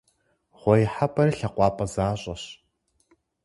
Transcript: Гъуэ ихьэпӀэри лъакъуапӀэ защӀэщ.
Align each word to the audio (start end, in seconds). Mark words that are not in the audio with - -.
Гъуэ 0.59 0.75
ихьэпӀэри 0.83 1.37
лъакъуапӀэ 1.39 1.85
защӀэщ. 1.93 2.43